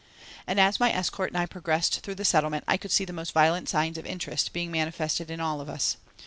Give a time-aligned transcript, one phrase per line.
[0.47, 3.33] And as my escort and I progressed through the Settlement I could see the most
[3.33, 5.97] violent signs of interest being manifested in all of us.